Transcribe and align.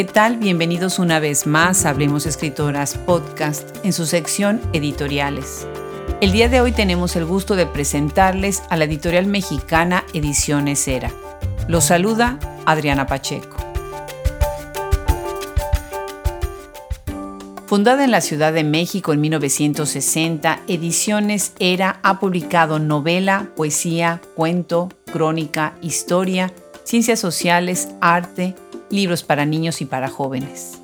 ¿Qué 0.00 0.04
tal? 0.04 0.38
Bienvenidos 0.38 0.98
una 0.98 1.20
vez 1.20 1.46
más 1.46 1.84
a 1.84 1.90
Hablemos 1.90 2.24
Escritoras 2.24 2.96
Podcast 2.96 3.76
en 3.84 3.92
su 3.92 4.06
sección 4.06 4.58
Editoriales. 4.72 5.66
El 6.22 6.32
día 6.32 6.48
de 6.48 6.62
hoy 6.62 6.72
tenemos 6.72 7.16
el 7.16 7.26
gusto 7.26 7.54
de 7.54 7.66
presentarles 7.66 8.62
a 8.70 8.78
la 8.78 8.84
editorial 8.84 9.26
mexicana 9.26 10.04
Ediciones 10.14 10.88
Era. 10.88 11.12
Los 11.68 11.84
saluda 11.84 12.38
Adriana 12.64 13.06
Pacheco. 13.06 13.58
Fundada 17.66 18.02
en 18.02 18.10
la 18.10 18.22
Ciudad 18.22 18.54
de 18.54 18.64
México 18.64 19.12
en 19.12 19.20
1960, 19.20 20.60
Ediciones 20.66 21.52
Era 21.58 22.00
ha 22.02 22.20
publicado 22.20 22.78
novela, 22.78 23.50
poesía, 23.54 24.22
cuento, 24.34 24.88
crónica, 25.12 25.74
historia, 25.82 26.50
ciencias 26.84 27.20
sociales, 27.20 27.90
arte, 28.00 28.54
libros 28.90 29.22
para 29.22 29.46
niños 29.46 29.80
y 29.80 29.86
para 29.86 30.08
jóvenes. 30.08 30.80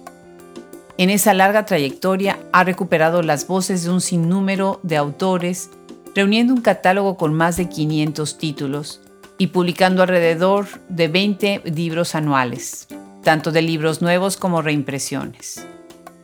En 0.99 1.11
esa 1.11 1.35
larga 1.35 1.67
trayectoria 1.67 2.39
ha 2.53 2.65
recuperado 2.65 3.23
las 3.23 3.47
voces 3.47 3.85
de 3.85 3.91
un 3.91 4.01
sinnúmero 4.01 4.81
de 4.83 4.97
autores, 4.97 5.71
reuniendo 6.15 6.55
un 6.55 6.63
catálogo 6.63 7.19
con 7.19 7.35
más 7.35 7.59
de 7.59 7.69
500 7.69 8.39
títulos 8.39 9.03
y 9.37 9.49
publicando 9.49 10.03
alrededor 10.03 10.67
de 10.89 11.09
20 11.09 11.63
libros 11.67 12.15
anuales, 12.15 12.89
tanto 13.23 13.53
de 13.53 13.61
libros 13.61 14.01
nuevos 14.01 14.39
como 14.39 14.63
reimpresiones. 14.63 15.67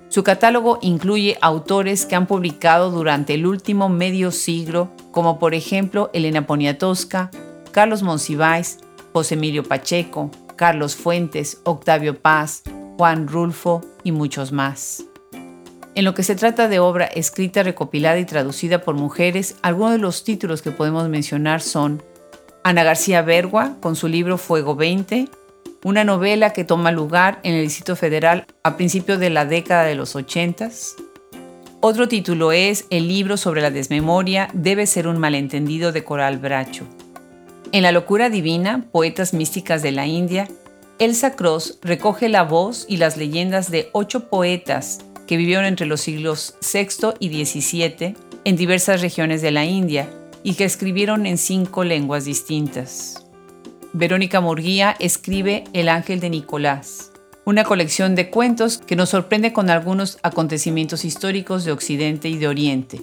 Su 0.09 0.23
catálogo 0.23 0.79
incluye 0.83 1.39
autores 1.41 2.07
que 2.07 2.17
han 2.17 2.27
publicado 2.27 2.91
durante 2.91 3.35
el 3.35 3.47
último 3.47 3.89
medio 3.89 4.31
siglo, 4.31 4.91
como 5.11 5.39
por 5.39 5.55
ejemplo 5.55 6.11
Elena 6.13 6.47
Poniatowska, 6.47 7.31
Carlos 7.71 8.03
Monsiváis, 8.03 8.79
José 9.13 9.35
Emilio 9.35 9.63
Pacheco, 9.63 10.31
Carlos 10.57 10.97
Fuentes, 10.97 11.61
Octavio 11.65 12.21
Paz, 12.21 12.63
Juan 12.97 13.29
Rulfo 13.29 13.81
y 14.05 14.13
muchos 14.13 14.53
más. 14.53 15.05
En 15.95 16.05
lo 16.05 16.15
que 16.15 16.23
se 16.23 16.35
trata 16.35 16.69
de 16.69 16.79
obra 16.79 17.05
escrita, 17.05 17.63
recopilada 17.63 18.19
y 18.19 18.25
traducida 18.25 18.81
por 18.81 18.95
mujeres, 18.95 19.57
algunos 19.61 19.93
de 19.93 19.99
los 19.99 20.25
títulos 20.25 20.63
que 20.63 20.71
podemos 20.71 21.09
mencionar 21.09 21.61
son 21.61 22.03
Ana 22.65 22.83
García 22.83 23.23
Bergua 23.23 23.77
con 23.81 23.95
su 23.95 24.09
libro 24.09 24.39
Fuego 24.39 24.75
20, 24.75 25.29
una 25.85 26.05
novela 26.05 26.53
que 26.53 26.65
toma 26.65 26.93
lugar 26.93 27.41
en 27.43 27.55
el 27.55 27.65
Distrito 27.65 27.97
Federal 27.97 28.47
a 28.63 28.77
principios 28.77 29.19
de 29.19 29.31
la 29.31 29.45
década 29.45 29.85
de 29.85 29.95
los 29.95 30.17
80. 30.17 30.71
Otro 31.81 32.09
título 32.09 32.53
es 32.53 32.87
El 32.89 33.09
libro 33.09 33.37
sobre 33.37 33.61
la 33.61 33.71
desmemoria 33.71 34.49
debe 34.55 34.87
ser 34.87 35.09
un 35.09 35.19
malentendido 35.19 35.93
de 35.93 36.05
Coral 36.05 36.39
Bracho. 36.39 36.87
En 37.73 37.83
La 37.83 37.91
locura 37.91 38.29
divina, 38.29 38.85
Poetas 38.93 39.33
místicas 39.33 39.81
de 39.81 39.93
la 39.93 40.07
India, 40.07 40.47
Elsa 40.99 41.35
Cross 41.37 41.79
recoge 41.81 42.29
la 42.29 42.43
voz 42.43 42.85
y 42.87 42.99
las 42.99 43.17
leyendas 43.17 43.71
de 43.71 43.89
ocho 43.93 44.29
poetas 44.29 44.99
que 45.27 45.39
vivieron 45.39 45.65
entre 45.65 45.87
los 45.87 46.03
siglos 46.03 46.55
VI 46.61 47.15
y 47.19 47.45
XVII 47.47 48.15
en 48.45 48.57
diversas 48.57 49.01
regiones 49.01 49.41
de 49.41 49.53
la 49.53 49.65
India 49.65 50.07
y 50.43 50.53
que 50.53 50.65
escribieron 50.65 51.25
en 51.25 51.39
cinco 51.39 51.83
lenguas 51.83 52.27
distintas. 52.27 53.25
Verónica 53.95 54.43
Murguía 54.43 54.95
escribe 54.99 55.65
El 55.73 55.89
ángel 55.89 56.21
de 56.21 56.29
Nicolás, 56.29 57.11
una 57.47 57.65
colección 57.65 58.15
de 58.15 58.29
cuentos 58.29 58.77
que 58.87 58.97
nos 58.97 59.09
sorprende 59.09 59.55
con 59.55 59.71
algunos 59.71 60.19
acontecimientos 60.23 61.07
históricos 61.07 61.65
de 61.65 61.73
Occidente 61.73 62.29
y 62.29 62.37
de 62.37 62.49
Oriente. 62.49 63.01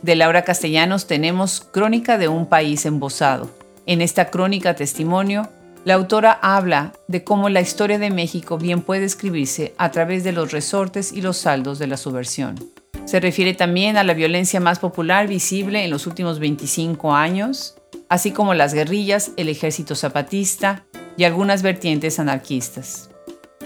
De 0.00 0.16
Laura 0.16 0.42
Castellanos 0.42 1.06
tenemos 1.06 1.60
Crónica 1.60 2.16
de 2.16 2.28
un 2.28 2.46
país 2.46 2.86
embosado, 2.86 3.59
en 3.86 4.00
esta 4.00 4.30
crónica 4.30 4.74
testimonio, 4.74 5.48
la 5.84 5.94
autora 5.94 6.38
habla 6.42 6.92
de 7.08 7.24
cómo 7.24 7.48
la 7.48 7.62
historia 7.62 7.98
de 7.98 8.10
México 8.10 8.58
bien 8.58 8.82
puede 8.82 9.04
escribirse 9.04 9.74
a 9.78 9.90
través 9.90 10.24
de 10.24 10.32
los 10.32 10.52
resortes 10.52 11.12
y 11.12 11.22
los 11.22 11.38
saldos 11.38 11.78
de 11.78 11.86
la 11.86 11.96
subversión. 11.96 12.56
Se 13.06 13.18
refiere 13.18 13.54
también 13.54 13.96
a 13.96 14.04
la 14.04 14.14
violencia 14.14 14.60
más 14.60 14.78
popular 14.78 15.26
visible 15.26 15.84
en 15.84 15.90
los 15.90 16.06
últimos 16.06 16.38
25 16.38 17.14
años, 17.14 17.76
así 18.08 18.30
como 18.30 18.54
las 18.54 18.74
guerrillas, 18.74 19.32
el 19.36 19.48
ejército 19.48 19.94
zapatista 19.94 20.84
y 21.16 21.24
algunas 21.24 21.62
vertientes 21.62 22.18
anarquistas. 22.18 23.10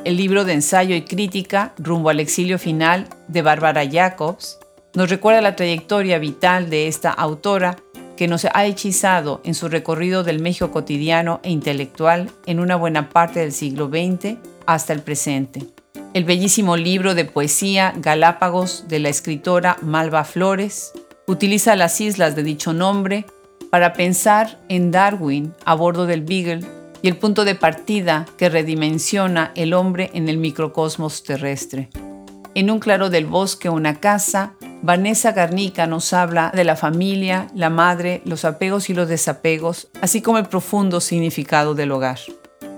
El 0.05 0.17
libro 0.17 0.45
de 0.45 0.53
ensayo 0.53 0.95
y 0.95 1.03
crítica 1.03 1.75
Rumbo 1.79 2.11
al 2.11 2.21
exilio 2.21 2.59
final 2.59 3.09
de 3.27 3.43
Bárbara 3.43 3.89
Jacobs 3.91 4.59
nos 4.95 5.11
recuerda 5.11 5.41
la 5.41 5.57
trayectoria 5.57 6.19
vital 6.19 6.71
de 6.71 6.87
esta 6.87 7.11
autora 7.11 7.77
que 8.17 8.29
nos 8.29 8.45
ha 8.45 8.65
hechizado 8.65 9.41
en 9.45 9.55
su 9.55 9.69
recorrido 9.69 10.25
del 10.25 10.41
México 10.41 10.71
cotidiano 10.71 11.41
e 11.43 11.51
intelectual 11.51 12.31
en 12.47 12.61
una 12.61 12.77
buena 12.77 13.11
parte 13.11 13.41
del 13.41 13.53
siglo 13.53 13.89
XX 13.89 14.37
hasta 14.67 14.93
el 14.93 15.01
presente. 15.01 15.67
El 16.15 16.25
bellísimo 16.25 16.77
libro 16.77 17.15
de 17.15 17.25
poesía 17.25 17.93
Galápagos 17.97 18.85
de 18.89 19.01
la 19.01 19.09
escritora 19.09 19.77
Malva 19.83 20.25
Flores 20.25 20.93
utiliza 21.27 21.75
las 21.75 22.01
islas 22.01 22.37
de 22.37 22.43
dicho 22.43 22.73
nombre 22.73 23.27
para 23.71 23.95
pensar 23.95 24.61
en 24.69 24.93
Darwin 24.93 25.53
a 25.65 25.75
bordo 25.75 26.07
del 26.07 26.23
Beagle 26.23 26.65
y 27.03 27.09
el 27.09 27.17
punto 27.17 27.45
de 27.45 27.55
partida 27.55 28.27
que 28.39 28.49
redimensiona 28.49 29.51
el 29.57 29.75
hombre 29.75 30.11
en 30.15 30.29
el 30.29 30.39
microcosmos 30.39 31.25
terrestre. 31.25 31.91
En 32.55 32.71
un 32.71 32.79
claro 32.79 33.11
del 33.11 33.27
bosque 33.27 33.69
una 33.69 33.99
casa 33.99 34.55
Vanessa 34.87 35.33
Garnica 35.33 35.87
nos 35.87 36.13
habla 36.13 36.53
de 36.55 36.63
la 36.63 36.77
familia, 36.77 37.47
la 37.55 37.71
madre, 37.71 38.21
los 38.27 38.45
apegos 38.45 38.91
y 38.91 38.95
los 38.95 39.09
desapegos, 39.09 39.89
así 40.03 40.21
como 40.21 40.37
el 40.37 40.45
profundo 40.45 41.01
significado 41.01 41.75
del 41.75 41.91
hogar. 41.91 42.19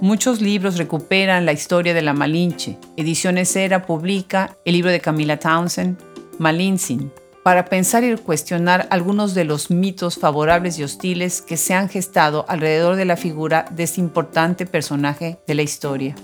Muchos 0.01 0.41
libros 0.41 0.79
recuperan 0.79 1.45
la 1.45 1.53
historia 1.53 1.95
de 1.95 2.03
la 2.03 2.13
Malinche. 2.13 2.79
Ediciones 2.97 3.57
Era 3.57 3.87
publica 3.87 4.57
el 4.65 4.75
libro 4.75 4.93
de 4.93 5.01
Camila 5.01 5.41
Townsend, 5.41 5.99
Malintzin, 6.39 7.11
para 7.43 7.65
pensar 7.65 8.05
y 8.05 8.15
cuestionar 8.15 8.87
algunos 8.91 9.35
de 9.35 9.43
los 9.43 9.73
mitos 9.73 10.17
favorables 10.17 10.79
y 10.79 10.85
hostiles 10.85 11.43
que 11.43 11.57
se 11.57 11.75
han 11.75 11.89
gestado 11.89 12.45
alrededor 12.47 12.95
de 12.95 13.05
la 13.05 13.17
figura 13.17 13.65
de 13.73 13.83
este 13.83 14.01
importante 14.01 14.65
personaje 14.65 15.41
de 15.45 15.55
la 15.57 15.63
historia. 15.63 16.15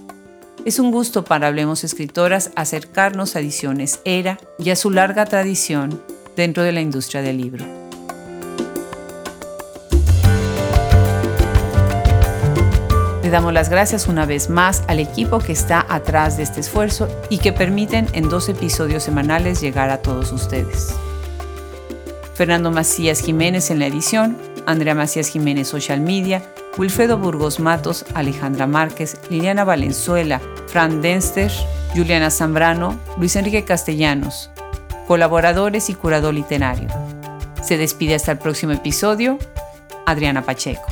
Es 0.64 0.78
un 0.78 0.92
gusto 0.92 1.24
para 1.24 1.48
Hablemos 1.48 1.82
Escritoras 1.82 2.52
acercarnos 2.54 3.34
a 3.34 3.40
Ediciones 3.40 4.00
Era 4.04 4.38
y 4.58 4.70
a 4.70 4.76
su 4.76 4.90
larga 4.90 5.24
tradición 5.24 6.00
dentro 6.36 6.62
de 6.62 6.70
la 6.70 6.80
industria 6.80 7.20
del 7.20 7.38
libro. 7.38 7.64
Le 13.24 13.30
damos 13.30 13.52
las 13.52 13.68
gracias 13.68 14.06
una 14.06 14.24
vez 14.24 14.50
más 14.50 14.84
al 14.86 15.00
equipo 15.00 15.40
que 15.40 15.52
está 15.52 15.84
atrás 15.88 16.36
de 16.36 16.44
este 16.44 16.60
esfuerzo 16.60 17.08
y 17.28 17.38
que 17.38 17.52
permiten 17.52 18.06
en 18.12 18.28
dos 18.28 18.48
episodios 18.48 19.02
semanales 19.02 19.60
llegar 19.60 19.90
a 19.90 20.00
todos 20.00 20.30
ustedes. 20.30 20.94
Fernando 22.34 22.70
Macías 22.70 23.20
Jiménez 23.20 23.70
en 23.70 23.80
la 23.80 23.86
edición, 23.86 24.36
Andrea 24.66 24.94
Macías 24.94 25.28
Jiménez 25.28 25.66
Social 25.66 26.00
Media, 26.00 26.42
Wilfredo 26.78 27.18
Burgos 27.18 27.60
Matos, 27.60 28.06
Alejandra 28.14 28.66
Márquez, 28.66 29.18
Liliana 29.28 29.64
Valenzuela, 29.64 30.40
Fran 30.68 31.02
Denster, 31.02 31.50
Juliana 31.94 32.30
Zambrano, 32.30 32.98
Luis 33.18 33.36
Enrique 33.36 33.64
Castellanos, 33.64 34.50
colaboradores 35.06 35.90
y 35.90 35.94
curador 35.94 36.34
literario. 36.34 36.88
Se 37.62 37.76
despide 37.76 38.14
hasta 38.14 38.32
el 38.32 38.38
próximo 38.38 38.72
episodio, 38.72 39.38
Adriana 40.06 40.42
Pacheco. 40.42 40.86